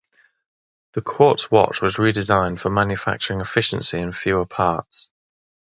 The 0.93 1.03
quartz 1.03 1.51
watch 1.51 1.79
was 1.83 1.97
redesigned 1.97 2.59
for 2.59 2.71
manufacturing 2.71 3.39
efficiency 3.39 3.99
and 3.99 4.15
fewer 4.15 4.47
parts. 4.47 5.11